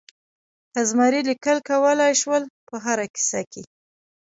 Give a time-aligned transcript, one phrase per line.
[0.73, 3.63] که زمری لیکل کولای شول په هره کیسه کې.